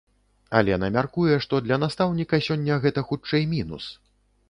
Алена 0.59 0.89
мяркуе, 0.95 1.37
што 1.47 1.61
для 1.67 1.79
настаўніка 1.85 2.43
сёння 2.49 2.81
гэта 2.87 3.07
хутчэй 3.11 3.51
мінус. 3.57 3.97